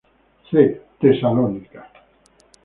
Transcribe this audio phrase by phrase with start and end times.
[0.49, 1.81] C: Tesalónica.